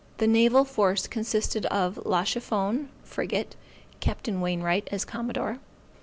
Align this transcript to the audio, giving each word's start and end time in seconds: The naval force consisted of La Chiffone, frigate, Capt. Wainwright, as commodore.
The 0.17 0.25
naval 0.25 0.65
force 0.65 1.05
consisted 1.05 1.67
of 1.67 2.03
La 2.07 2.23
Chiffone, 2.23 2.89
frigate, 3.03 3.55
Capt. 3.99 4.27
Wainwright, 4.27 4.87
as 4.91 5.05
commodore. 5.05 5.59